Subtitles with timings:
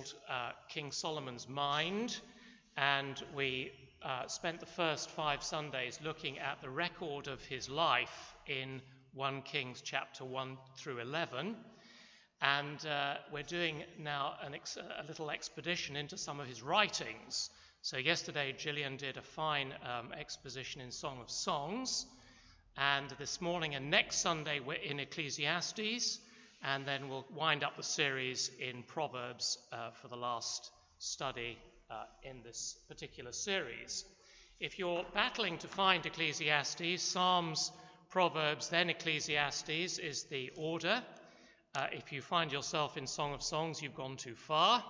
[0.00, 2.16] called uh, King Solomon's Mind,
[2.78, 3.70] and we
[4.02, 8.80] uh, spent the first five Sundays looking at the record of his life in
[9.12, 11.54] 1 Kings chapter 1 through 11.
[12.40, 17.50] And uh, we're doing now ex- a little expedition into some of his writings.
[17.82, 22.06] So, yesterday, Gillian did a fine um, exposition in Song of Songs.
[22.78, 26.20] And this morning and next Sunday, we're in Ecclesiastes.
[26.62, 31.58] And then we'll wind up the series in Proverbs uh, for the last study
[31.90, 34.04] uh, in this particular series.
[34.60, 37.72] If you're battling to find Ecclesiastes, Psalms,
[38.10, 41.02] Proverbs, then Ecclesiastes is the order.
[41.74, 44.84] Uh, if you find yourself in Song of Songs, you've gone too far.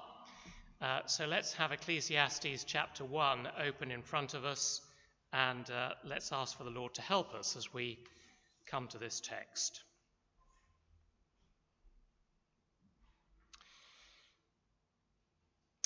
[0.81, 4.81] Uh, so let's have Ecclesiastes chapter 1 open in front of us,
[5.33, 7.99] and uh, let's ask for the Lord to help us as we
[8.67, 9.83] come to this text.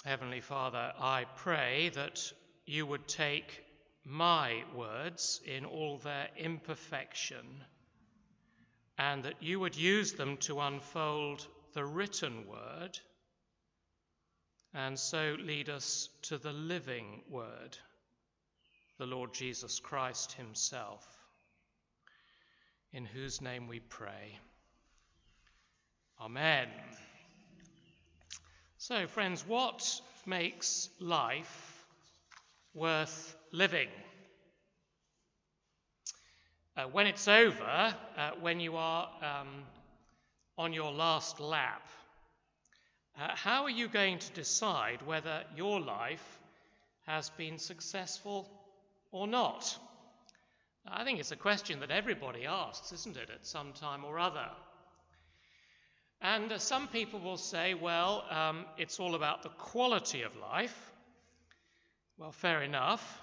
[0.05, 2.31] Heavenly Father, I pray that
[2.67, 3.65] you would take
[4.05, 7.47] my words in all their imperfection
[8.99, 12.99] and that you would use them to unfold the written word
[14.75, 17.79] and so lead us to the living word,
[18.99, 21.07] the Lord Jesus Christ Himself,
[22.93, 24.39] in whose name we pray.
[26.21, 26.69] Amen.
[28.87, 31.87] So, friends, what makes life
[32.75, 33.89] worth living?
[36.77, 39.65] Uh, when it's over, uh, when you are um,
[40.59, 41.81] on your last lap,
[43.19, 46.39] uh, how are you going to decide whether your life
[47.07, 48.47] has been successful
[49.13, 49.79] or not?
[50.87, 54.51] I think it's a question that everybody asks, isn't it, at some time or other?
[56.25, 60.75] And uh, some people will say, well, um, it's all about the quality of life.
[62.17, 63.21] Well, fair enough.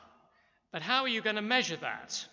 [0.71, 2.23] But how are you going to measure that?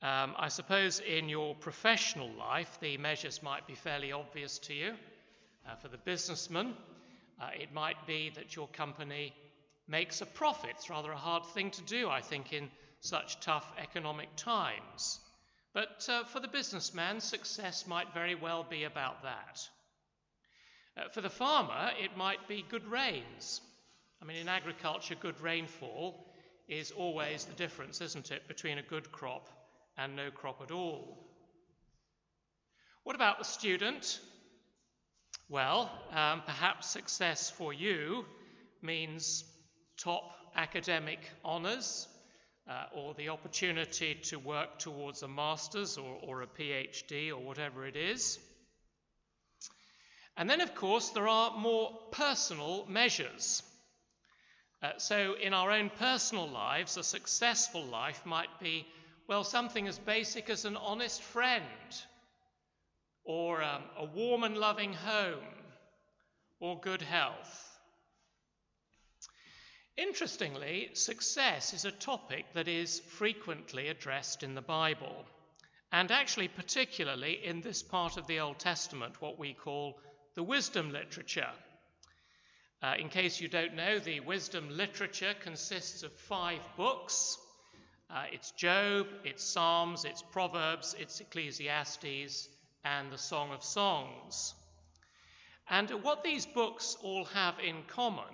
[0.00, 4.92] Um, I suppose in your professional life, the measures might be fairly obvious to you.
[5.68, 6.74] Uh, for the businessman,
[7.42, 9.34] uh, it might be that your company
[9.88, 10.70] makes a profit.
[10.76, 12.70] It's rather a hard thing to do, I think, in
[13.00, 15.18] such tough economic times.
[15.72, 19.68] But uh, for the businessman, success might very well be about that.
[20.96, 23.60] Uh, for the farmer, it might be good rains.
[24.20, 26.26] I mean, in agriculture, good rainfall
[26.68, 29.48] is always the difference, isn't it, between a good crop
[29.96, 31.18] and no crop at all.
[33.04, 34.20] What about the student?
[35.48, 38.24] Well, um, perhaps success for you
[38.82, 39.44] means
[39.96, 42.08] top academic honours,
[42.70, 47.84] uh, or the opportunity to work towards a master's or, or a PhD or whatever
[47.84, 48.38] it is.
[50.36, 53.64] And then, of course, there are more personal measures.
[54.82, 58.86] Uh, so, in our own personal lives, a successful life might be,
[59.26, 61.64] well, something as basic as an honest friend,
[63.24, 65.44] or um, a warm and loving home,
[66.60, 67.69] or good health.
[70.00, 75.26] Interestingly, success is a topic that is frequently addressed in the Bible,
[75.92, 80.00] and actually, particularly in this part of the Old Testament, what we call
[80.36, 81.52] the wisdom literature.
[82.82, 87.36] Uh, in case you don't know, the wisdom literature consists of five books
[88.12, 92.48] uh, it's Job, it's Psalms, it's Proverbs, it's Ecclesiastes,
[92.84, 94.54] and the Song of Songs.
[95.68, 98.24] And what these books all have in common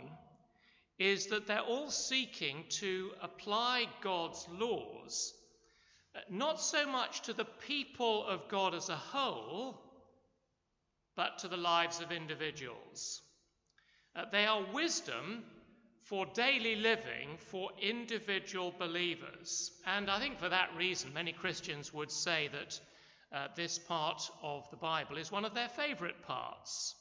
[0.99, 5.35] is that they're all seeking to apply God's laws,
[6.15, 9.79] uh, not so much to the people of God as a whole,
[11.17, 13.21] but to the lives of individuals.
[14.15, 15.45] Uh, they are wisdom
[16.05, 19.73] for daily living for individual believers.
[19.87, 22.81] And I think for that reason, many Christians would say that
[23.33, 26.95] uh, this part of the Bible is one of their favorite parts.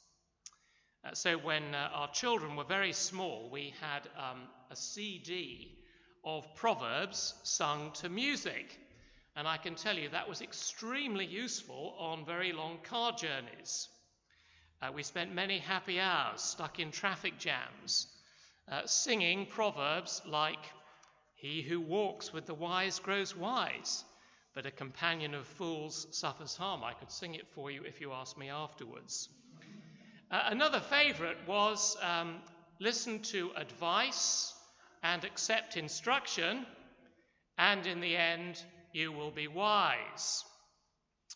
[1.06, 4.42] Uh, so when uh, our children were very small, we had um,
[4.72, 5.78] a CD
[6.24, 8.80] of Proverbs sung to music.
[9.36, 13.88] And I can tell you that was extremely useful on very long car journeys.
[14.82, 18.08] Uh, we spent many happy hours stuck in traffic jams
[18.72, 20.72] uh, singing proverbs like,
[21.36, 24.04] He who walks with the wise grows wise,
[24.56, 26.84] but a companion of fools suffers harm.
[26.84, 29.30] I could sing it for you if you ask me afterwards.
[30.32, 32.38] Uh, another favourite was um,
[32.80, 34.54] listen to advice
[35.04, 36.66] and accept instruction,
[37.58, 38.62] and in the end,
[38.92, 40.44] you will be wise.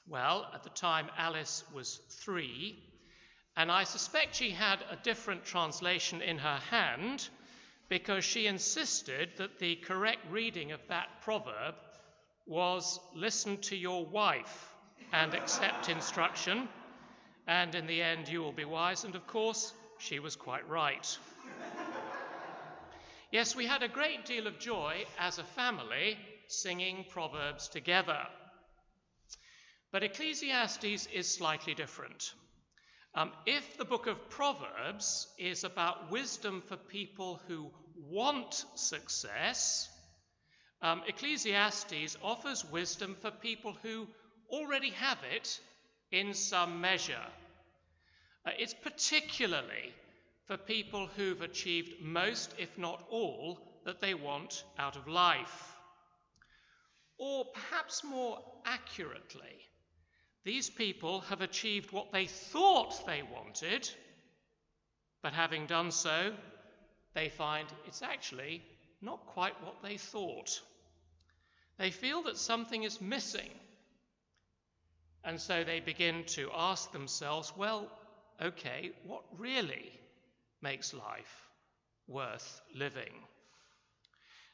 [0.08, 2.80] Well, at the time Alice was three,
[3.60, 7.28] And I suspect she had a different translation in her hand
[7.90, 11.76] because she insisted that the correct reading of that proverb
[12.46, 14.74] was listen to your wife
[15.12, 16.70] and accept instruction,
[17.50, 19.04] and in the end you will be wise.
[19.04, 21.18] And of course, she was quite right.
[23.32, 26.16] yes, we had a great deal of joy as a family
[26.48, 28.20] singing Proverbs together.
[29.92, 32.34] But Ecclesiastes is slightly different.
[33.16, 39.90] Um, if the book of Proverbs is about wisdom for people who want success,
[40.84, 44.08] um, Ecclesiastes offers wisdom for people who
[44.52, 45.60] already have it
[46.12, 47.26] in some measure.
[48.46, 49.94] Uh, it's particularly
[50.46, 55.76] for people who've achieved most, if not all, that they want out of life.
[57.18, 59.60] Or perhaps more accurately,
[60.46, 63.90] these people have achieved what they thought they wanted,
[65.22, 66.34] but having done so,
[67.14, 68.64] they find it's actually
[69.02, 70.62] not quite what they thought.
[71.78, 73.50] They feel that something is missing.
[75.24, 77.88] And so they begin to ask themselves, well,
[78.42, 79.92] okay, what really
[80.62, 81.48] makes life
[82.08, 83.14] worth living?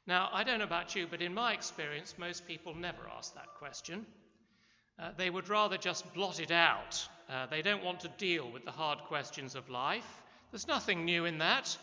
[0.07, 3.55] Now, I don't know about you, but in my experience, most people never ask that
[3.57, 4.05] question.
[4.99, 7.07] Uh, they would rather just blot it out.
[7.29, 10.21] Uh, they don't want to deal with the hard questions of life.
[10.51, 11.75] There's nothing new in that.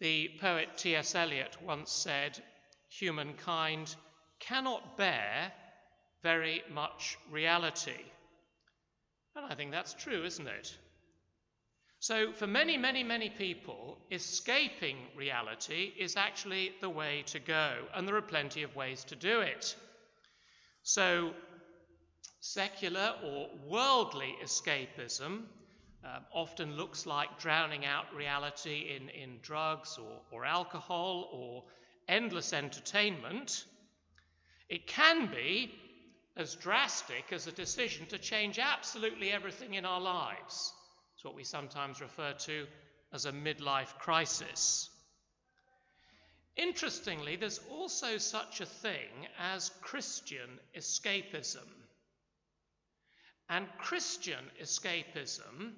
[0.00, 1.14] The poet T.S.
[1.14, 2.42] Eliot once said,
[2.88, 3.94] Humankind
[4.40, 5.52] cannot bear
[6.24, 8.02] very much reality.
[9.36, 10.76] And I think that's true, isn't it?
[12.00, 18.08] So, for many, many, many people, escaping reality is actually the way to go, and
[18.08, 19.76] there are plenty of ways to do it.
[20.82, 21.32] So,
[22.46, 25.44] Secular or worldly escapism
[26.04, 31.64] uh, often looks like drowning out reality in, in drugs or, or alcohol or
[32.06, 33.64] endless entertainment.
[34.68, 35.72] It can be
[36.36, 40.72] as drastic as a decision to change absolutely everything in our lives.
[41.14, 42.66] It's what we sometimes refer to
[43.12, 44.90] as a midlife crisis.
[46.56, 51.66] Interestingly, there's also such a thing as Christian escapism.
[53.48, 55.72] And Christian escapism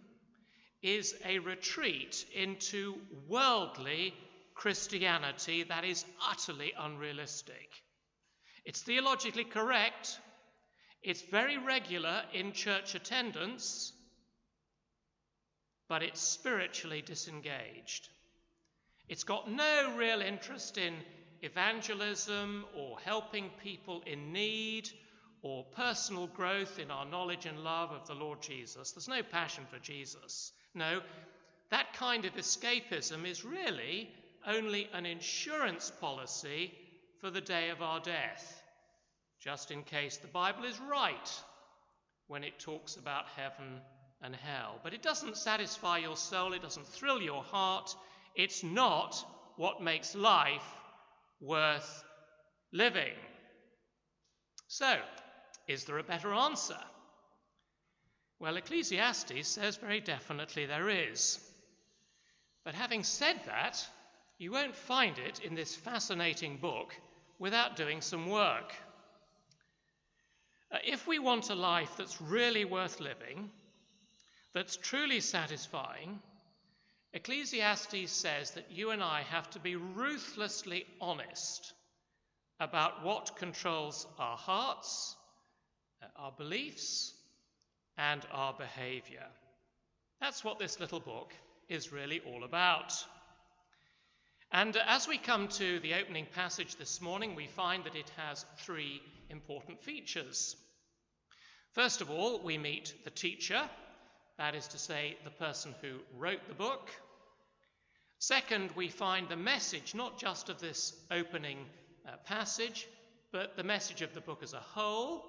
[0.82, 2.96] is a retreat into
[3.28, 4.14] worldly
[4.54, 7.68] Christianity that is utterly unrealistic.
[8.64, 10.18] It's theologically correct,
[11.02, 13.92] it's very regular in church attendance,
[15.88, 18.08] but it's spiritually disengaged.
[19.08, 20.94] It's got no real interest in
[21.42, 24.88] evangelism or helping people in need
[25.42, 28.92] or personal growth in our knowledge and love of the Lord Jesus.
[28.92, 30.52] There's no passion for Jesus.
[30.74, 31.00] No,
[31.70, 34.08] that kind of escapism is really
[34.46, 36.72] only an insurance policy
[37.20, 38.55] for the day of our death,
[39.40, 41.42] just in case the Bible is right
[42.28, 43.80] when it talks about heaven
[44.22, 44.80] and hell.
[44.82, 47.94] But it doesn't satisfy your soul, it doesn't thrill your heart,
[48.34, 49.16] it's not
[49.56, 50.74] what makes life
[51.40, 52.04] worth
[52.72, 53.14] living.
[54.68, 54.96] So,
[55.68, 56.78] is there a better answer?
[58.38, 61.38] Well, Ecclesiastes says very definitely there is.
[62.64, 63.86] But having said that,
[64.38, 66.94] you won't find it in this fascinating book
[67.38, 68.74] without doing some work.
[70.72, 73.50] Uh, if we want a life that's really worth living,
[74.52, 76.18] that's truly satisfying,
[77.12, 81.72] Ecclesiastes says that you and I have to be ruthlessly honest
[82.60, 85.16] about what controls our hearts
[86.16, 87.14] our beliefs,
[87.98, 89.26] and our behavior.
[90.20, 91.32] That's what this little book
[91.68, 92.92] is really all about.
[94.52, 98.46] And as we come to the opening passage this morning, we find that it has
[98.58, 100.56] three important features.
[101.72, 103.68] First of all, we meet the teacher,
[104.38, 106.90] that is to say, the person who wrote the book.
[108.18, 111.58] Second, we find the message not just of this opening
[112.06, 112.86] uh, passage,
[113.32, 115.24] but the message of the book as a whole.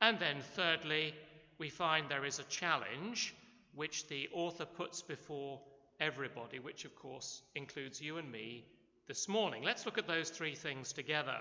[0.00, 1.14] And then, thirdly,
[1.58, 3.34] we find there is a challenge
[3.74, 5.60] which the author puts before
[6.00, 8.64] everybody, which of course includes you and me
[9.06, 9.62] this morning.
[9.62, 11.36] Let's look at those three things together.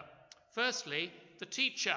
[0.53, 1.95] Firstly, the teacher.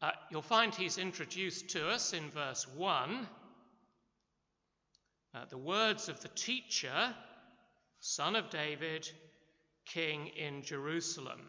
[0.00, 3.26] Uh, you'll find he's introduced to us in verse 1.
[5.34, 7.14] Uh, the words of the teacher,
[8.00, 9.08] son of David,
[9.84, 11.40] king in Jerusalem.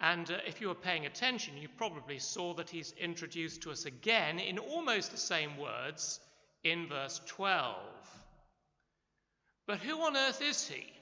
[0.00, 3.86] And uh, if you were paying attention, you probably saw that he's introduced to us
[3.86, 6.20] again in almost the same words
[6.62, 7.76] in verse 12.
[9.66, 10.92] But who on earth is he?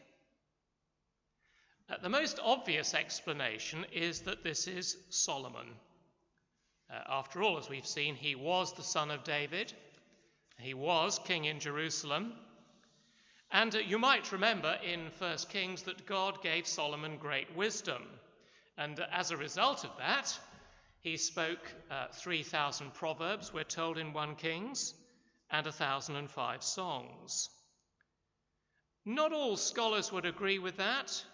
[1.91, 5.67] Uh, the most obvious explanation is that this is Solomon.
[6.89, 9.73] Uh, after all, as we've seen, he was the son of David,
[10.59, 12.35] he was king in Jerusalem.
[13.51, 18.03] And uh, you might remember in 1 Kings that God gave Solomon great wisdom.
[18.79, 20.39] And uh, as a result of that,
[21.01, 24.95] he spoke uh, 3,000 proverbs, we're told in 1 Kings,
[25.51, 27.51] and 1,005 songs.
[29.05, 31.25] Not all scholars would agree with that,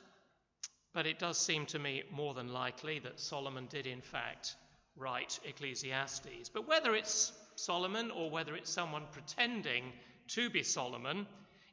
[0.94, 4.56] but it does seem to me more than likely that Solomon did, in fact,
[4.96, 6.48] write Ecclesiastes.
[6.52, 9.92] But whether it's Solomon or whether it's someone pretending
[10.28, 11.26] to be Solomon,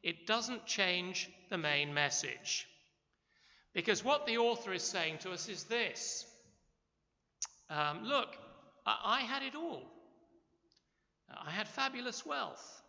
[0.03, 2.67] it doesn't change the main message.
[3.73, 6.25] Because what the author is saying to us is this
[7.69, 8.35] um, Look,
[8.85, 9.83] I, I had it all.
[11.29, 12.81] I had fabulous wealth.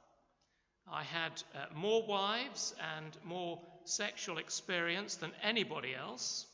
[0.90, 6.46] I had uh, more wives and more sexual experience than anybody else.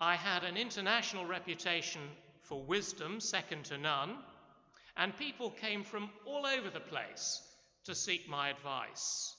[0.00, 2.00] I had an international reputation
[2.42, 4.16] for wisdom, second to none,
[4.96, 7.42] and people came from all over the place
[7.84, 9.34] to seek my advice.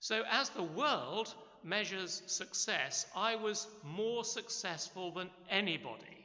[0.00, 1.34] So, as the world
[1.64, 6.21] measures success, I was more successful than anybody.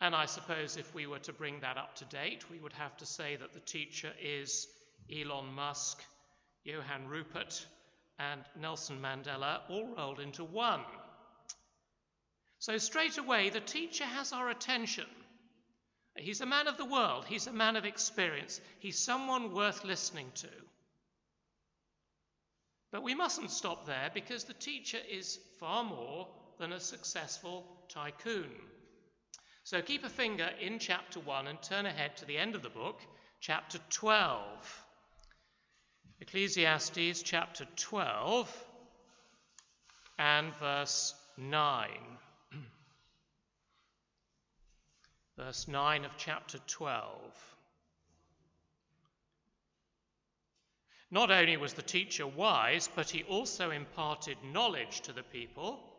[0.00, 2.96] And I suppose if we were to bring that up to date, we would have
[2.98, 4.66] to say that the teacher is
[5.14, 6.02] Elon Musk,
[6.64, 7.66] Johann Rupert,
[8.18, 10.80] and Nelson Mandela all rolled into one.
[12.58, 15.06] So, straight away, the teacher has our attention.
[16.16, 20.30] He's a man of the world, he's a man of experience, he's someone worth listening
[20.36, 20.48] to.
[22.90, 26.28] But we mustn't stop there because the teacher is far more
[26.58, 28.50] than a successful tycoon.
[29.64, 32.70] So keep a finger in chapter 1 and turn ahead to the end of the
[32.70, 33.00] book,
[33.40, 34.84] chapter 12.
[36.20, 38.66] Ecclesiastes chapter 12
[40.18, 41.88] and verse 9.
[45.36, 47.56] verse 9 of chapter 12.
[51.10, 55.89] Not only was the teacher wise, but he also imparted knowledge to the people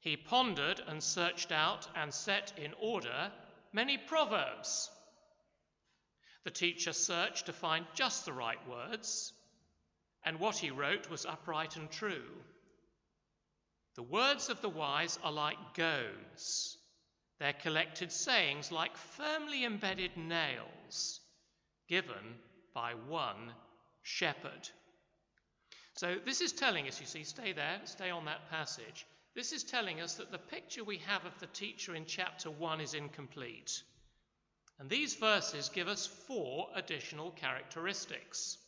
[0.00, 3.30] he pondered and searched out and set in order
[3.72, 4.90] many proverbs.
[6.44, 9.32] The teacher searched to find just the right words,
[10.24, 12.24] and what he wrote was upright and true.
[13.96, 16.78] The words of the wise are like goads,
[17.38, 21.20] their collected sayings like firmly embedded nails
[21.88, 22.38] given
[22.72, 23.52] by one
[24.02, 24.68] shepherd.
[25.96, 29.04] So, this is telling us, you see, stay there, stay on that passage.
[29.40, 32.82] This is telling us that the picture we have of the teacher in chapter 1
[32.82, 33.82] is incomplete.
[34.78, 38.58] And these verses give us four additional characteristics.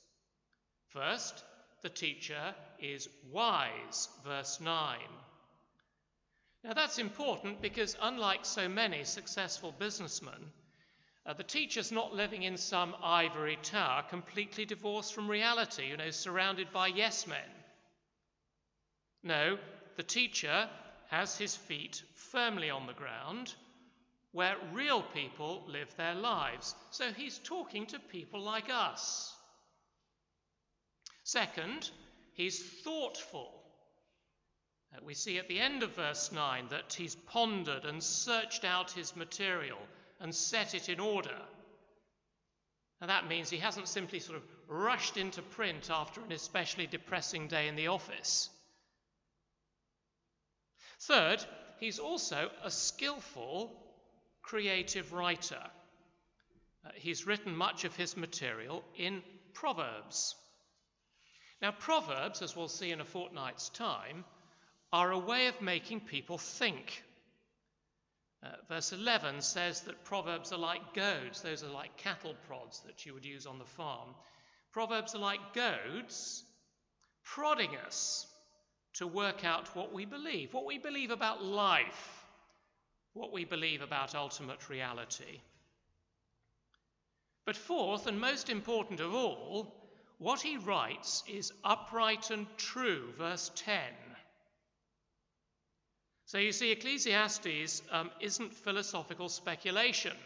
[0.89, 1.45] First,
[1.83, 4.99] the teacher is wise, verse 9.
[6.65, 10.53] Now that's important because, unlike so many successful businessmen,
[11.27, 16.09] uh, the teacher's not living in some ivory tower completely divorced from reality, you know,
[16.09, 17.51] surrounded by yes men.
[19.23, 19.59] No,
[19.97, 20.69] the teacher
[21.11, 23.55] has his feet firmly on the ground
[24.33, 26.75] where real people live their lives.
[26.91, 29.35] So he's talking to people like us.
[31.23, 31.91] Second,
[32.33, 33.53] he's thoughtful.
[34.95, 38.91] Uh, we see at the end of verse 9 that he's pondered and searched out
[38.91, 39.79] his material
[40.21, 41.39] and set it in order.
[43.01, 47.49] And that means he hasn't simply sort of rushed into print after an especially depressing
[47.49, 48.49] day in the office.
[51.03, 51.45] Third,
[51.81, 53.73] he's also a skillful
[54.41, 55.63] creative writer.
[56.85, 60.37] Uh, he's written much of his material in Proverbs.
[61.61, 64.25] Now, Proverbs, as we'll see in a fortnight's time,
[64.93, 67.03] are a way of making people think.
[68.45, 73.07] Uh, verse 11 says that Proverbs are like goads, those are like cattle prods that
[73.07, 74.09] you would use on the farm.
[74.73, 76.45] Proverbs are like goads
[77.25, 78.27] prodding us
[78.95, 82.25] to work out what we believe, what we believe about life,
[83.15, 85.41] what we believe about ultimate reality.
[87.45, 89.75] But fourth, and most important of all,
[90.19, 93.75] what he writes is upright and true, verse 10.
[96.27, 100.17] So you see, Ecclesiastes um, isn't philosophical speculation.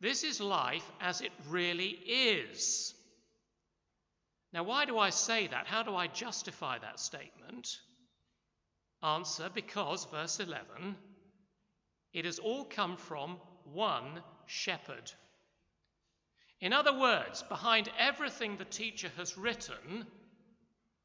[0.00, 2.94] This is life as it really is.
[4.52, 5.66] Now, why do I say that?
[5.66, 7.78] How do I justify that statement?
[9.02, 10.96] Answer because, verse 11,
[12.12, 15.10] it has all come from one shepherd.
[16.60, 20.06] In other words, behind everything the teacher has written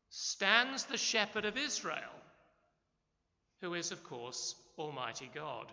[0.10, 2.14] stands the shepherd of Israel,
[3.62, 5.72] who is, of course, Almighty God.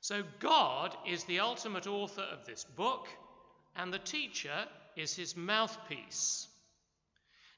[0.00, 3.08] So God is the ultimate author of this book,
[3.74, 6.48] and the teacher is his mouthpiece.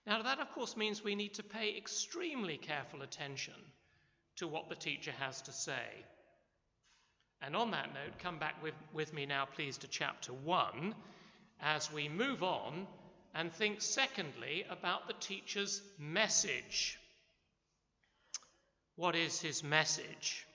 [0.06, 3.54] Now, that, of course, means we need to pay extremely careful attention
[4.36, 6.04] to what the teacher has to say.
[7.40, 10.94] And on that note, come back with, with me now, please, to chapter 1
[11.60, 12.86] as we move on
[13.34, 16.98] and think, secondly, about the teacher's message.
[18.96, 20.46] What is his message?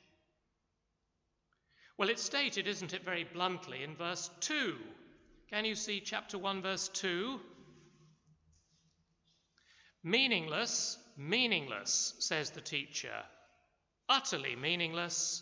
[1.98, 4.76] Well, it's stated, isn't it, very bluntly in verse 2.
[5.50, 7.40] Can you see chapter 1, verse 2?
[10.04, 13.24] Meaningless, meaningless, says the teacher.
[14.08, 15.42] Utterly meaningless.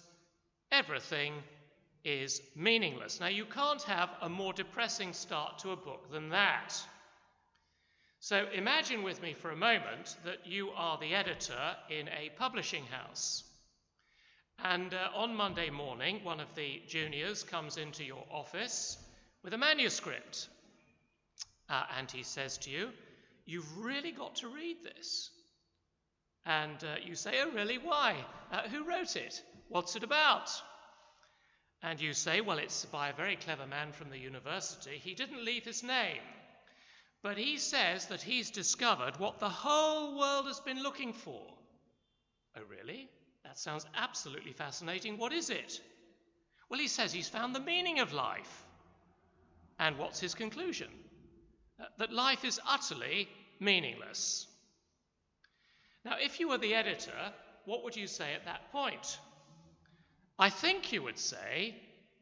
[0.71, 1.33] Everything
[2.05, 3.19] is meaningless.
[3.19, 6.73] Now, you can't have a more depressing start to a book than that.
[8.21, 12.85] So, imagine with me for a moment that you are the editor in a publishing
[12.85, 13.43] house.
[14.59, 18.97] And uh, on Monday morning, one of the juniors comes into your office
[19.43, 20.49] with a manuscript.
[21.69, 22.89] Uh, and he says to you,
[23.45, 25.29] You've really got to read this.
[26.45, 27.77] And uh, you say, Oh, really?
[27.77, 28.15] Why?
[28.51, 29.41] Uh, who wrote it?
[29.69, 30.49] What's it about?
[31.81, 34.97] And you say, Well, it's by a very clever man from the university.
[35.01, 36.21] He didn't leave his name.
[37.23, 41.41] But he says that he's discovered what the whole world has been looking for.
[42.55, 43.09] Oh, really?
[43.43, 45.17] That sounds absolutely fascinating.
[45.17, 45.81] What is it?
[46.69, 48.65] Well, he says he's found the meaning of life.
[49.79, 50.89] And what's his conclusion?
[51.97, 53.27] That life is utterly
[53.59, 54.47] meaningless.
[56.03, 57.33] Now, if you were the editor,
[57.65, 59.19] what would you say at that point?
[60.39, 61.75] I think you would say,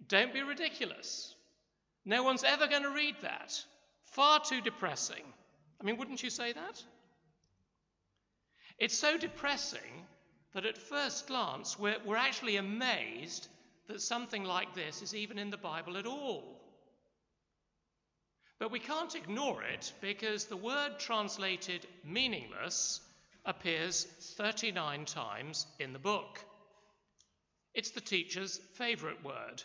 [0.07, 1.33] don't be ridiculous.
[2.05, 3.61] No one's ever going to read that.
[4.05, 5.23] Far too depressing.
[5.79, 6.83] I mean, wouldn't you say that?
[8.77, 10.05] It's so depressing
[10.53, 13.47] that at first glance we're, we're actually amazed
[13.87, 16.54] that something like this is even in the Bible at all.
[18.59, 23.01] But we can't ignore it because the word translated meaningless
[23.45, 24.05] appears
[24.37, 26.39] 39 times in the book.
[27.73, 29.61] It's the teacher's favourite word.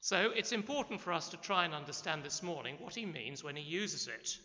[0.00, 3.56] So it's important for us to try and understand this morning what he means when
[3.56, 4.38] he uses it.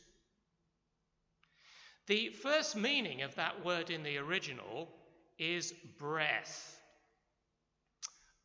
[2.07, 4.87] The first meaning of that word in the original
[5.37, 6.79] is breath.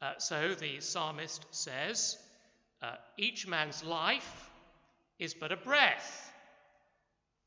[0.02, 2.16] Uh, so the psalmist says,
[2.82, 4.49] uh, Each man's life
[5.20, 6.32] is but a breath.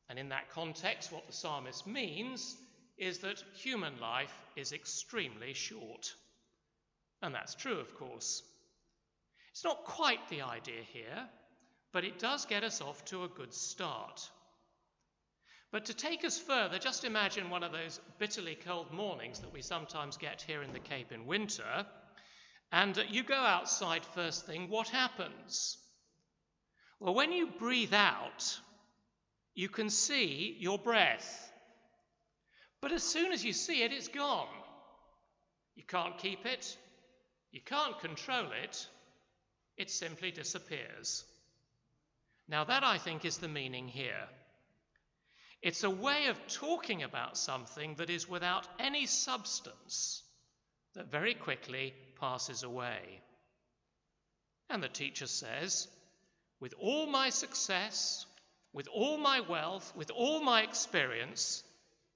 [0.08, 2.56] And in that context, what the psalmist means
[2.98, 6.14] is that human life is extremely short.
[7.22, 8.44] And that's true, of course.
[9.52, 11.28] It's not quite the idea here,
[11.92, 14.30] but it does get us off to a good start.
[15.72, 19.64] But to take us further, just imagine one of those bitterly cold mornings that we
[19.64, 21.88] sometimes get here in the Cape in winter.
[22.72, 25.78] And you go outside first thing, what happens?
[27.04, 28.58] Well, when you breathe out,
[29.54, 31.52] you can see your breath.
[32.80, 34.48] But as soon as you see it, it's gone.
[35.76, 36.78] You can't keep it,
[37.52, 38.88] you can't control it,
[39.76, 41.26] it simply disappears.
[42.48, 44.30] Now, that I think is the meaning here.
[45.62, 50.24] It's a way of talking about something that is without any substance
[50.94, 53.20] that very quickly passes away.
[54.70, 55.90] And the teacher says,
[56.64, 58.26] with all my success,
[58.72, 61.62] with all my wealth, with all my experience,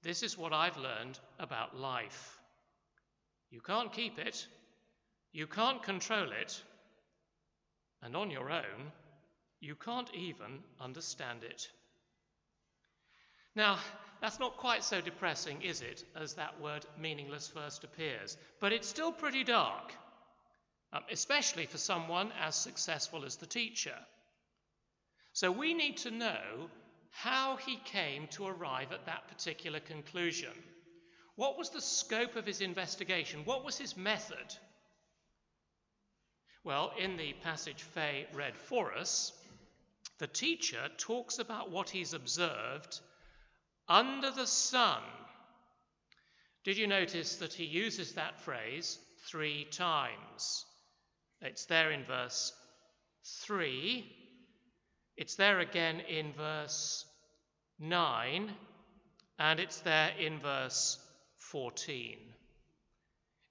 [0.02, 2.38] this is what I've learned about life.
[3.50, 4.46] You can't keep it,
[5.34, 6.62] you can't control it,
[8.00, 8.90] and on your own,
[9.60, 11.68] you can't even understand it.
[13.54, 13.76] Now,
[14.22, 18.88] that's not quite so depressing, is it, as that word meaningless first appears, but it's
[18.88, 19.92] still pretty dark,
[20.94, 23.98] um, especially for someone as successful as the teacher.
[25.38, 26.68] So we need to know
[27.10, 30.50] how he came to arrive at that particular conclusion.
[31.36, 33.44] What was the scope of his investigation?
[33.44, 34.56] What was his method?
[36.64, 39.32] Well, in the passage Faye read for us,
[40.18, 42.98] the teacher talks about what he's observed
[43.86, 45.02] under the sun.
[46.64, 48.98] Did you notice that he uses that phrase
[49.30, 50.64] three times?
[51.40, 52.52] It's there in verse
[53.46, 54.17] 3,
[55.18, 57.04] it's there again in verse
[57.80, 58.52] 9,
[59.40, 60.96] and it's there in verse
[61.38, 62.16] 14.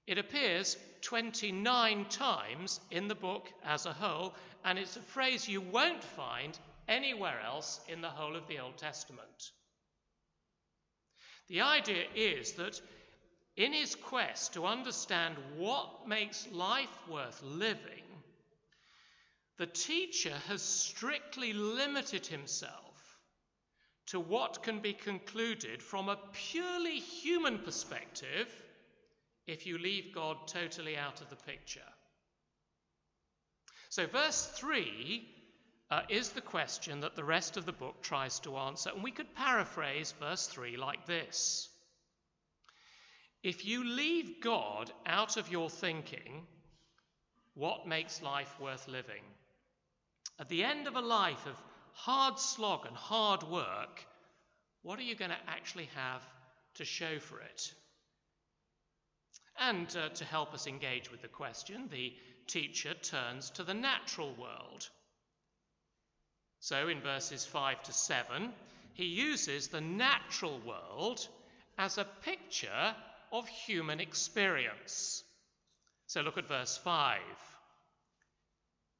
[0.06, 5.60] It appears 29 times in the book as a whole, and it's a phrase you
[5.60, 9.50] won't find anywhere else in the whole of the Old Testament.
[11.48, 12.80] The idea is that
[13.56, 18.07] in his quest to understand what makes life worth living,
[19.58, 23.18] the teacher has strictly limited himself
[24.06, 28.48] to what can be concluded from a purely human perspective
[29.46, 31.80] if you leave God totally out of the picture.
[33.90, 35.26] So, verse 3
[35.90, 39.10] uh, is the question that the rest of the book tries to answer, and we
[39.10, 41.68] could paraphrase verse 3 like this
[43.42, 46.46] If you leave God out of your thinking,
[47.54, 49.22] what makes life worth living?
[50.38, 51.56] At the end of a life of
[51.92, 54.06] hard slog and hard work,
[54.82, 56.22] what are you going to actually have
[56.74, 57.72] to show for it?
[59.58, 62.14] And uh, to help us engage with the question, the
[62.46, 64.88] teacher turns to the natural world.
[66.60, 68.52] So in verses 5 to 7,
[68.94, 71.26] he uses the natural world
[71.76, 72.94] as a picture
[73.32, 75.22] of human experience.
[76.06, 77.18] So look at verse 5.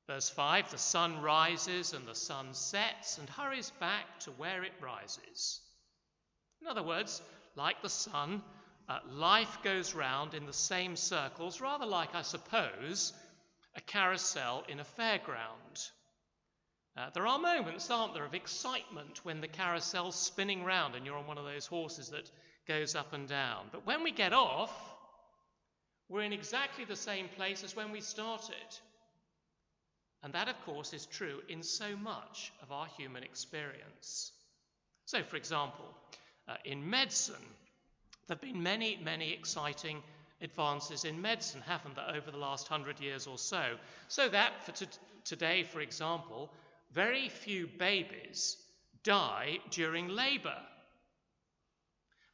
[0.09, 4.73] Verse 5 the sun rises and the sun sets and hurries back to where it
[4.81, 5.61] rises.
[6.63, 7.21] In other words,
[7.57, 8.43] like the sun,
[8.89, 13.13] uh, life goes round in the same circles, rather like, I suppose,
[13.77, 15.91] a carousel in a fairground.
[16.97, 21.19] Uh, there are moments, aren't there, of excitement when the carousel's spinning round and you're
[21.19, 22.31] on one of those horses that
[22.67, 23.67] goes up and down.
[23.73, 24.73] But when we get off,
[26.09, 28.57] we're in exactly the same place as when we started.
[30.23, 34.33] And that, of course, is true in so much of our human experience.
[35.05, 35.87] So, for example,
[36.49, 37.35] uh, in medicine,
[38.27, 40.03] there have been many, many exciting
[40.41, 43.77] advances in medicine, haven't there, over the last hundred years or so?
[44.09, 44.87] So that for t-
[45.25, 46.51] today, for example,
[46.93, 48.57] very few babies
[49.05, 50.59] die during labour.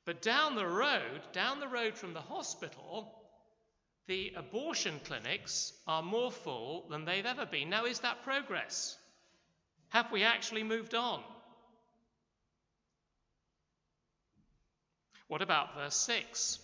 [0.04, 3.23] But down the road, down the road from the hospital,
[4.06, 7.70] the abortion clinics are more full than they've ever been.
[7.70, 8.96] Now, is that progress?
[9.90, 11.22] Have we actually moved on?
[15.28, 16.58] What about verse 6?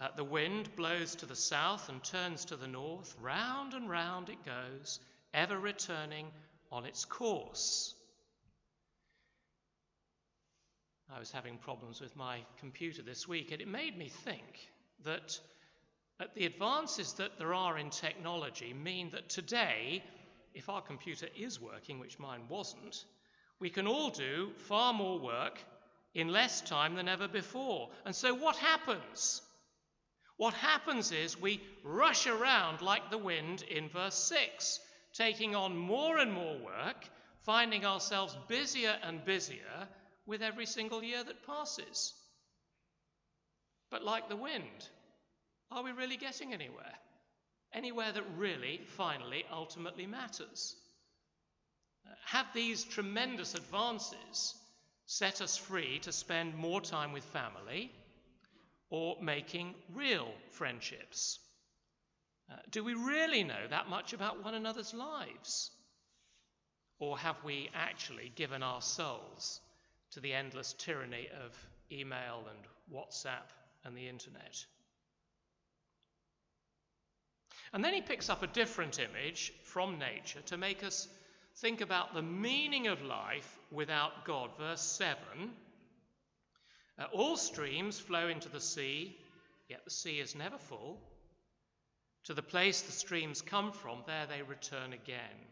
[0.00, 4.28] Uh, the wind blows to the south and turns to the north, round and round
[4.28, 5.00] it goes,
[5.32, 6.26] ever returning
[6.70, 7.94] on its course.
[11.14, 14.70] I was having problems with my computer this week, and it made me think
[15.04, 15.38] that
[16.22, 20.04] Uh, the advances that there are in technology mean that today,
[20.54, 23.04] if our computer is working, which mine wasn't,
[23.58, 25.58] we can all do far more work
[26.14, 27.90] in less time than ever before.
[28.04, 29.42] And so, what happens?
[30.36, 34.78] What happens is we rush around like the wind in verse 6,
[35.14, 37.04] taking on more and more work,
[37.40, 39.88] finding ourselves busier and busier
[40.26, 42.14] with every single year that passes.
[43.90, 44.88] But like the wind,
[45.76, 46.94] are we really getting anywhere?
[47.72, 50.76] Anywhere that really, finally, ultimately matters?
[52.26, 54.54] Have these tremendous advances
[55.06, 57.90] set us free to spend more time with family
[58.90, 61.38] or making real friendships?
[62.50, 65.70] Uh, do we really know that much about one another's lives?
[66.98, 69.60] Or have we actually given our souls
[70.12, 71.56] to the endless tyranny of
[71.90, 73.48] email and WhatsApp
[73.84, 74.64] and the internet?
[77.72, 81.08] And then he picks up a different image from nature to make us
[81.56, 84.50] think about the meaning of life without God.
[84.58, 85.18] Verse 7
[86.98, 89.16] uh, All streams flow into the sea,
[89.68, 91.00] yet the sea is never full.
[92.24, 95.48] To the place the streams come from, there they return again.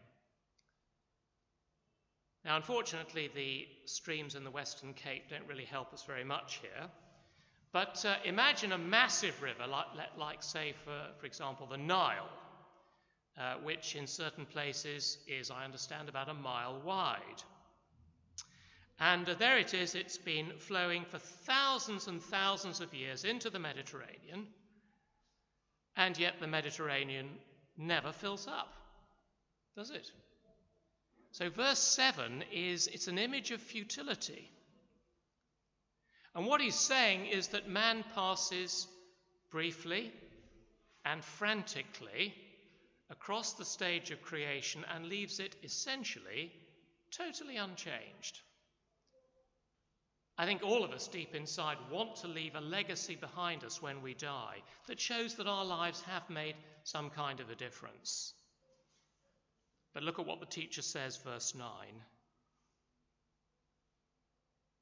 [2.45, 6.89] Now, unfortunately, the streams in the Western Cape don't really help us very much here.
[7.73, 9.85] But uh, imagine a massive river, like,
[10.17, 12.29] like say, for, for example, the Nile,
[13.37, 17.43] uh, which in certain places is, I understand, about a mile wide.
[18.99, 23.49] And uh, there it is, it's been flowing for thousands and thousands of years into
[23.49, 24.47] the Mediterranean,
[25.95, 27.29] and yet the Mediterranean
[27.77, 28.73] never fills up,
[29.77, 30.11] does it?
[31.31, 34.51] So, verse 7 is it's an image of futility.
[36.35, 38.87] And what he's saying is that man passes
[39.51, 40.11] briefly
[41.03, 42.33] and frantically
[43.09, 46.51] across the stage of creation and leaves it essentially
[47.11, 48.39] totally unchanged.
[50.37, 54.01] I think all of us deep inside want to leave a legacy behind us when
[54.01, 58.33] we die that shows that our lives have made some kind of a difference.
[59.93, 61.67] But look at what the teacher says, verse 9.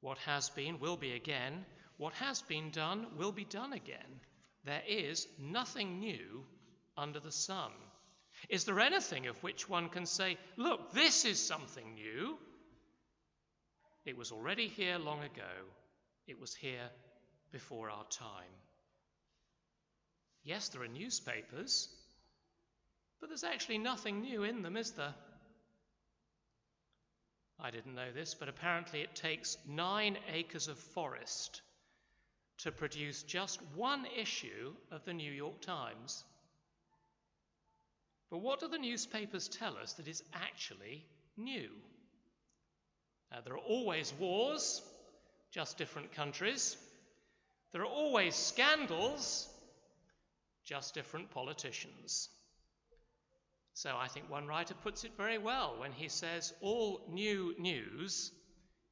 [0.00, 1.64] What has been will be again.
[1.96, 4.20] What has been done will be done again.
[4.64, 6.44] There is nothing new
[6.96, 7.72] under the sun.
[8.48, 12.38] Is there anything of which one can say, Look, this is something new?
[14.06, 15.52] It was already here long ago.
[16.26, 16.88] It was here
[17.52, 18.54] before our time.
[20.42, 21.88] Yes, there are newspapers,
[23.20, 25.14] but there's actually nothing new in them, is there?
[27.62, 31.60] I didn't know this, but apparently it takes nine acres of forest
[32.58, 36.24] to produce just one issue of the New York Times.
[38.30, 41.04] But what do the newspapers tell us that is actually
[41.36, 41.70] new?
[43.32, 44.82] Uh, there are always wars,
[45.50, 46.76] just different countries.
[47.72, 49.48] There are always scandals,
[50.64, 52.28] just different politicians.
[53.74, 58.32] So I think one writer puts it very well when he says all new news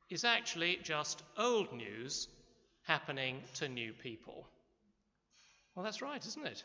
[0.08, 2.28] is actually just old news
[2.84, 4.48] happening to new people.
[5.74, 6.64] Well, that's right, isn't it?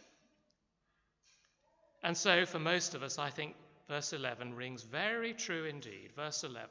[2.01, 3.55] And so, for most of us, I think
[3.87, 6.11] verse 11 rings very true indeed.
[6.15, 6.67] Verse 11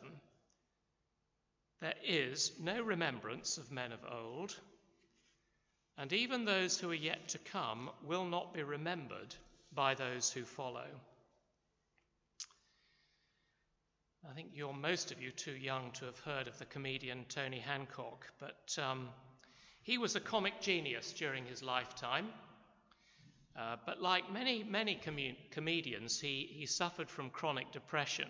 [1.81, 4.57] There is no remembrance of men of old,
[5.99, 9.35] and even those who are yet to come will not be remembered
[9.75, 10.87] by those who follow.
[14.31, 17.59] I think you're most of you too young to have heard of the comedian Tony
[17.59, 19.09] Hancock, but um,
[19.83, 22.29] he was a comic genius during his lifetime.
[23.59, 28.29] Uh, but like many, many com- comedians, he, he suffered from chronic depression.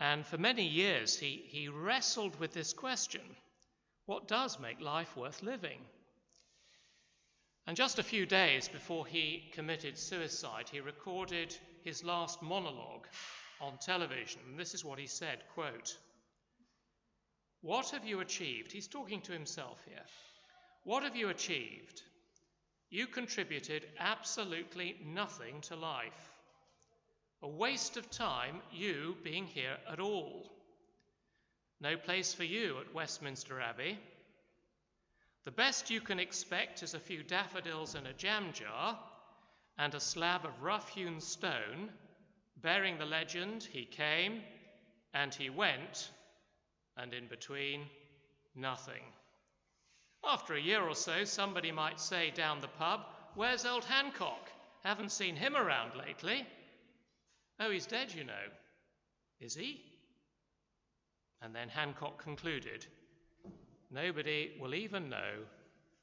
[0.00, 3.22] And for many years, he, he wrestled with this question
[4.06, 5.80] what does make life worth living?
[7.66, 13.06] And just a few days before he committed suicide, he recorded his last monologue
[13.60, 14.40] on television.
[14.48, 15.96] And this is what he said quote,
[17.62, 18.72] What have you achieved?
[18.72, 20.04] He's talking to himself here.
[20.84, 22.02] What have you achieved?
[22.90, 26.30] You contributed absolutely nothing to life.
[27.42, 30.50] A waste of time, you being here at all.
[31.80, 33.98] No place for you at Westminster Abbey.
[35.44, 38.98] The best you can expect is a few daffodils in a jam jar
[39.78, 41.90] and a slab of rough hewn stone
[42.62, 44.42] bearing the legend, He came
[45.14, 46.10] and He went,
[46.96, 47.86] and in between,
[48.54, 49.02] nothing.
[50.24, 54.50] After a year or so, somebody might say down the pub, Where's old Hancock?
[54.82, 56.46] Haven't seen him around lately.
[57.60, 58.46] Oh, he's dead, you know.
[59.40, 59.82] Is he?
[61.42, 62.86] And then Hancock concluded,
[63.90, 65.44] Nobody will even know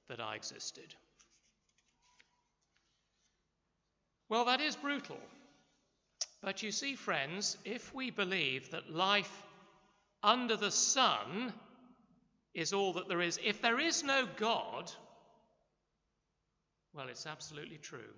[0.08, 0.96] that I existed.
[4.30, 5.20] Well, that is brutal.
[6.44, 9.32] But you see, friends, if we believe that life
[10.22, 11.54] under the sun
[12.54, 14.92] is all that there is, if there is no God,
[16.94, 18.14] well, it's absolutely true.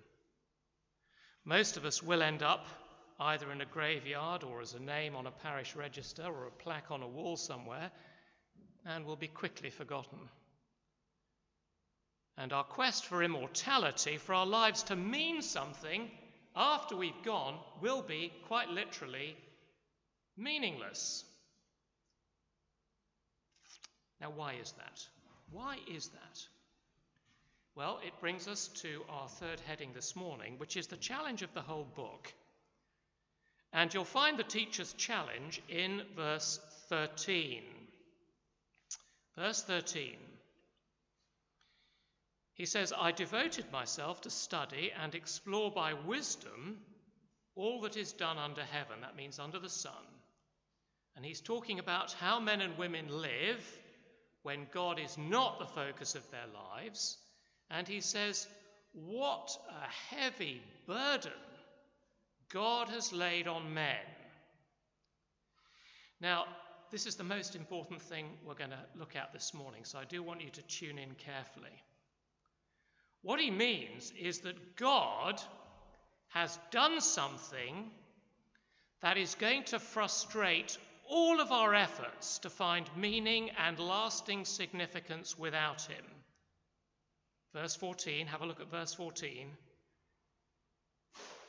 [1.44, 2.66] Most of us will end up
[3.20, 6.90] either in a graveyard or as a name on a parish register or a plaque
[6.90, 7.92] on a wall somewhere
[8.84, 10.18] and will be quickly forgotten.
[12.36, 16.10] And our quest for immortality, for our lives to mean something,
[16.56, 19.36] after we've gone will be quite literally
[20.36, 21.24] meaningless.
[24.20, 25.06] Now, why is that?
[25.50, 26.40] Why is that?
[27.74, 31.52] Well, it brings us to our third heading this morning, which is the challenge of
[31.52, 32.32] the whole book.
[33.74, 37.62] And you'll find the teacher's challenge in verse 13.
[39.36, 40.16] Verse 13.
[42.56, 46.78] He says, I devoted myself to study and explore by wisdom
[47.54, 49.02] all that is done under heaven.
[49.02, 49.92] That means under the sun.
[51.16, 53.62] And he's talking about how men and women live
[54.42, 57.18] when God is not the focus of their lives.
[57.70, 58.48] And he says,
[58.92, 61.32] What a heavy burden
[62.48, 63.96] God has laid on men.
[66.22, 66.46] Now,
[66.90, 70.04] this is the most important thing we're going to look at this morning, so I
[70.04, 71.82] do want you to tune in carefully.
[73.26, 75.42] What he means is that God
[76.28, 77.90] has done something
[79.02, 85.36] that is going to frustrate all of our efforts to find meaning and lasting significance
[85.36, 86.04] without him.
[87.52, 89.48] Verse 14, have a look at verse 14.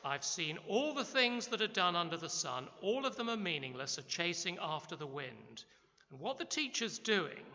[0.04, 3.36] I've seen all the things that are done under the sun, all of them are
[3.36, 5.64] meaningless, are chasing after the wind.
[6.10, 7.46] And what the teacher's doing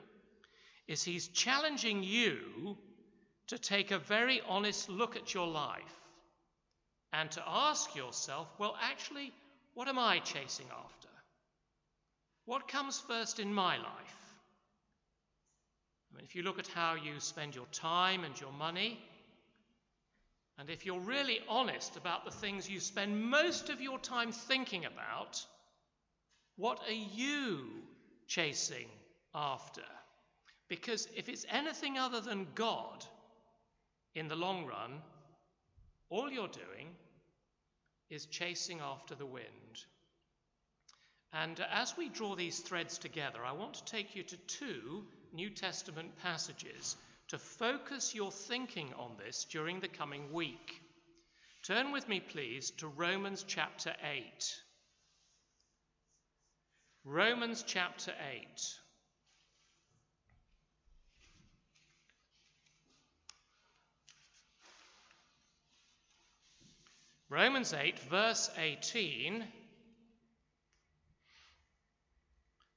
[0.87, 2.77] is he's challenging you
[3.53, 5.99] to take a very honest look at your life
[7.11, 9.31] and to ask yourself, well, actually,
[9.75, 11.07] what am I chasing after?
[12.45, 14.17] What comes first in my life?
[16.11, 18.99] I mean, if you look at how you spend your time and your money,
[20.57, 24.85] and if you're really honest about the things you spend most of your time thinking
[24.85, 25.45] about,
[26.55, 27.67] what are you
[28.25, 28.87] chasing
[29.35, 29.83] after?
[30.69, 33.05] Because if it's anything other than God,
[34.15, 35.01] in the long run,
[36.09, 36.89] all you're doing
[38.09, 39.85] is chasing after the wind.
[41.31, 45.49] And as we draw these threads together, I want to take you to two New
[45.49, 46.95] Testament passages
[47.29, 50.81] to focus your thinking on this during the coming week.
[51.65, 54.23] Turn with me, please, to Romans chapter 8.
[57.05, 58.75] Romans chapter 8.
[67.33, 69.43] Romans 8, verse 18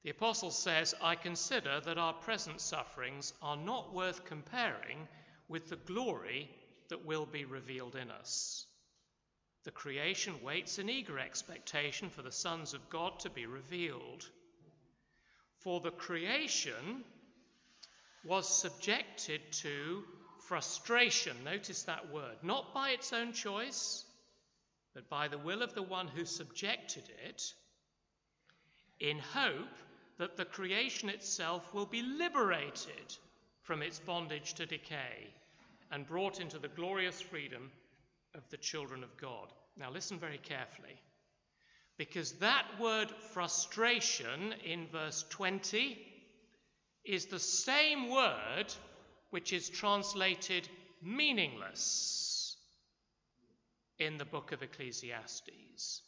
[0.01, 5.07] The apostle says, I consider that our present sufferings are not worth comparing
[5.47, 6.49] with the glory
[6.89, 8.65] that will be revealed in us.
[9.63, 14.27] The creation waits in eager expectation for the sons of God to be revealed.
[15.59, 17.03] For the creation
[18.23, 20.03] was subjected to
[20.47, 21.43] frustration.
[21.43, 22.37] Notice that word.
[22.41, 24.03] Not by its own choice,
[24.97, 27.53] but by the will of the one who subjected it,
[28.99, 29.77] in hope
[30.17, 33.15] that the creation itself will be liberated
[33.61, 35.27] from its bondage to decay
[35.91, 37.69] and brought into the glorious freedom
[38.33, 39.53] of the children of God.
[39.79, 40.99] Now, listen very carefully,
[41.99, 45.95] because that word frustration in verse 20
[47.05, 48.73] is the same word
[49.29, 50.67] which is translated
[51.03, 52.36] meaningless
[53.99, 56.01] in the book of Ecclesiastes.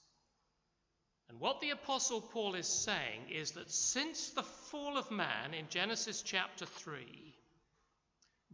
[1.30, 5.65] And what the Apostle Paul is saying is that since the fall of man in
[5.69, 7.36] Genesis chapter 3,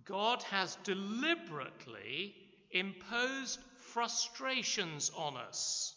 [0.04, 2.36] God has deliberately
[2.72, 3.60] imposed
[3.94, 5.96] frustrations on us.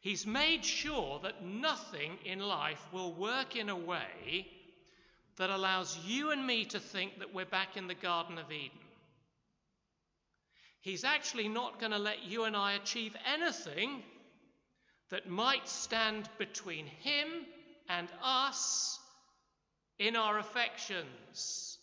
[0.00, 4.46] He's made sure that nothing in life will work in a way
[5.36, 8.83] that allows you and me to think that we're back in the Garden of Eden.
[10.84, 14.02] He's actually not going to let you and I achieve anything
[15.08, 17.26] that might stand between him
[17.88, 18.98] and us
[19.98, 21.78] in our affections.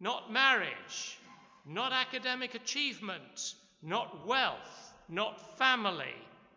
[0.00, 1.18] Not marriage,
[1.64, 6.14] not academic achievement, not wealth, not family,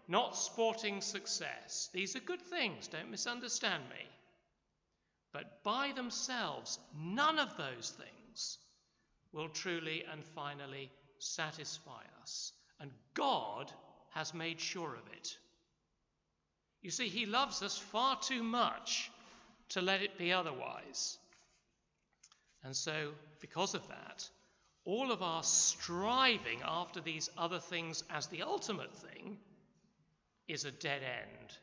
[0.09, 1.89] not sporting success.
[1.93, 4.05] These are good things, don't misunderstand me.
[5.31, 8.57] But by themselves, none of those things
[9.31, 12.51] will truly and finally satisfy us.
[12.79, 13.71] And God
[14.11, 15.37] has made sure of it.
[16.81, 19.11] You see, He loves us far too much
[19.69, 21.17] to let it be otherwise.
[22.63, 24.29] And so, because of that,
[24.85, 29.37] all of our striving after these other things as the ultimate thing
[30.47, 31.57] is a dead end.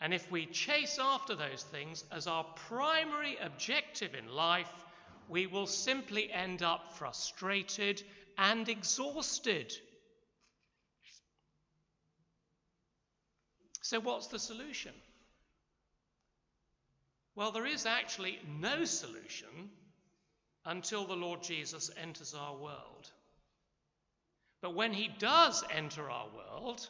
[0.00, 4.72] And if we chase after those things as our primary objective in life,
[5.28, 8.02] we will simply end up frustrated
[8.38, 9.72] and exhausted.
[13.82, 14.92] So, what's the solution?
[17.36, 19.70] Well, there is actually no solution
[20.64, 23.10] until the Lord Jesus enters our world.
[24.62, 26.88] But when he does enter our world,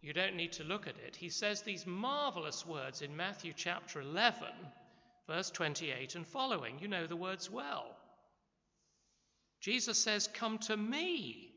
[0.00, 1.16] you don't need to look at it.
[1.16, 4.46] He says these marvelous words in Matthew chapter 11,
[5.26, 6.78] verse 28 and following.
[6.80, 7.96] You know the words well.
[9.60, 11.50] Jesus says, Come to me,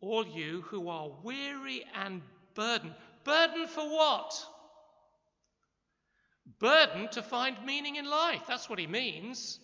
[0.00, 2.22] all you who are weary and
[2.54, 2.94] burdened.
[3.24, 4.46] Burden for what?
[6.58, 8.42] Burden to find meaning in life.
[8.46, 9.58] That's what he means.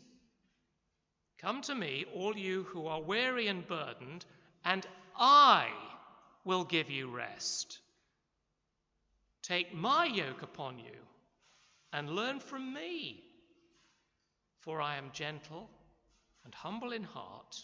[1.38, 4.24] Come to me, all you who are weary and burdened,
[4.64, 4.86] and
[5.16, 5.68] I
[6.44, 7.80] will give you rest.
[9.42, 10.98] Take my yoke upon you
[11.92, 13.22] and learn from me,
[14.62, 15.68] for I am gentle
[16.44, 17.56] and humble in heart,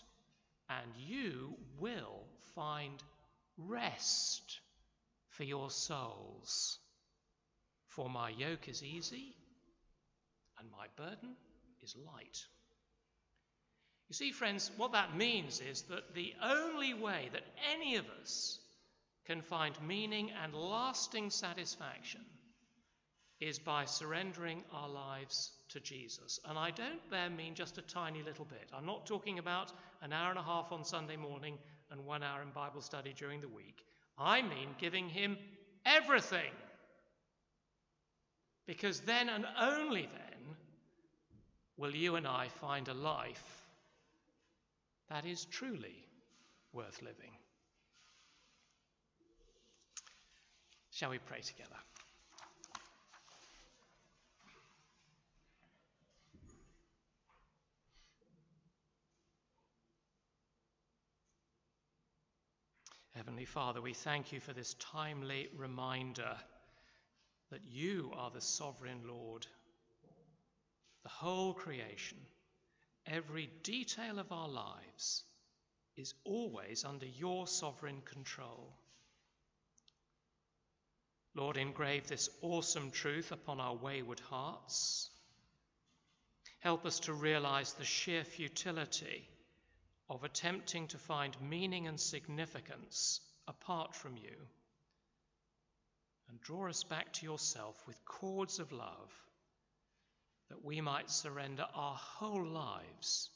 [0.69, 2.25] and you will
[2.55, 3.03] find
[3.57, 4.61] rest
[5.31, 6.79] for your souls.
[7.87, 9.35] For my yoke is easy
[10.59, 11.37] and my burden
[11.83, 12.45] is light.
[14.09, 17.45] You see, friends, what that means is that the only way that
[17.75, 18.59] any of us
[19.27, 22.23] can find meaning and lasting satisfaction
[23.41, 26.41] is by surrendering our lives to Jesus.
[26.49, 28.71] And I don't there mean just a tiny little bit.
[28.73, 31.59] I'm not talking about an hour and a half on Sunday morning
[31.91, 33.85] and one hour in Bible study during the week.
[34.19, 35.37] I mean giving him
[35.85, 36.53] everything.
[38.67, 40.57] Because then and only then
[41.77, 43.67] will you and I find a life
[45.09, 46.05] that is truly
[46.73, 47.33] worth living.
[50.91, 51.77] Shall we pray together?
[63.19, 66.37] Heavenly Father, we thank you for this timely reminder
[67.51, 69.45] that you are the sovereign Lord.
[71.03, 72.19] The whole creation,
[73.09, 75.25] every detail of our lives,
[75.97, 78.73] is always under your sovereign control.
[81.35, 85.11] Lord, engrave this awesome truth upon our wayward hearts.
[86.61, 89.29] Help us to realize the sheer futility
[90.11, 94.37] of attempting to find meaning and significance apart from you.
[96.29, 99.13] And draw us back to yourself with cords of love
[100.51, 103.31] that we might surrender our whole lives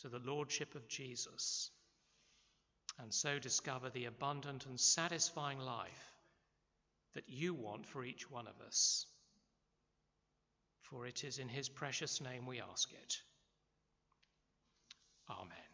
[0.00, 1.70] to the Lordship of Jesus
[2.98, 6.12] and so discover the abundant and satisfying life
[7.14, 9.06] that you want for each one of us.
[10.82, 13.16] For it is in his precious name we ask it.
[15.30, 15.71] Amen.